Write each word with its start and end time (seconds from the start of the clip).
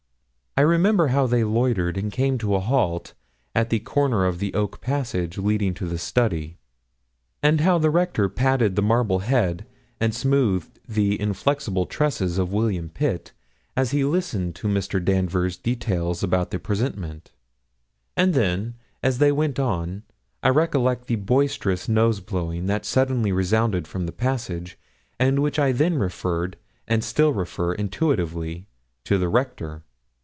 I 0.57 0.63
remember 0.63 1.07
how 1.07 1.27
they 1.27 1.45
loitered 1.45 1.95
and 1.95 2.11
came 2.11 2.37
to 2.39 2.55
a 2.55 2.59
halt 2.59 3.13
at 3.55 3.69
the 3.69 3.79
corner 3.79 4.25
of 4.25 4.39
the 4.39 4.53
oak 4.53 4.81
passage 4.81 5.37
leading 5.37 5.73
to 5.75 5.87
the 5.87 5.97
study, 5.97 6.57
and 7.41 7.61
how 7.61 7.77
the 7.77 7.89
Rector 7.89 8.27
patted 8.27 8.75
the 8.75 8.81
marble 8.81 9.19
head 9.19 9.65
and 10.01 10.13
smoothed 10.13 10.77
the 10.85 11.17
inflexible 11.21 11.85
tresses 11.85 12.37
of 12.37 12.51
William 12.51 12.89
Pitt, 12.89 13.31
as 13.77 13.91
he 13.91 14.03
listened 14.03 14.53
to 14.55 14.67
Mr. 14.67 15.01
Danvers' 15.03 15.55
details 15.55 16.21
about 16.21 16.51
the 16.51 16.59
presentment; 16.59 17.31
and 18.17 18.33
then, 18.33 18.75
as 19.01 19.19
they 19.19 19.31
went 19.31 19.57
on, 19.57 20.03
I 20.43 20.49
recollect 20.49 21.07
the 21.07 21.15
boisterous 21.15 21.87
nose 21.87 22.19
blowing 22.19 22.65
that 22.65 22.83
suddenly 22.85 23.31
resounded 23.31 23.87
from 23.87 24.05
the 24.05 24.11
passage, 24.11 24.77
and 25.17 25.39
which 25.39 25.57
I 25.57 25.71
then 25.71 25.95
referred, 25.97 26.57
and 26.89 27.05
still 27.05 27.31
refer, 27.31 27.71
intuitively 27.73 28.67
to 29.05 29.17
the 29.17 29.29
Rector. 29.29 29.85